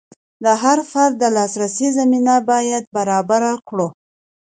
[0.43, 3.87] د هر فرد د لاسرسي زمینه باید برابره کړو.